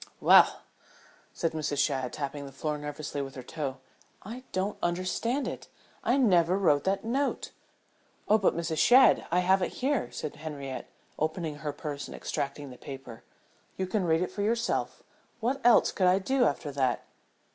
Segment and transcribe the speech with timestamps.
[0.19, 0.61] "Well,"
[1.31, 1.77] said Mrs.
[1.77, 3.77] Shadd, tapping the floor nervously with her toe.
[4.23, 5.67] "I don't understand it.
[6.03, 7.51] I never wrote that note."
[8.27, 8.79] "Oh, but Mrs.
[8.79, 13.23] Shadd I have it here," said Henriette, opening her purse and extracting the paper.
[13.77, 15.03] "You can read it for yourself.
[15.39, 17.03] What else could I do after that?"